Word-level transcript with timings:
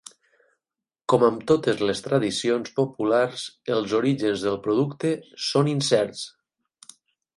Com 1.13 1.25
amb 1.27 1.43
totes 1.51 1.83
les 1.89 2.01
tradicions 2.07 2.73
populars, 2.79 3.43
els 3.75 3.95
orígens 4.01 4.47
del 4.49 4.59
producte 4.65 5.13
són 5.51 5.71
incerts. 5.79 6.25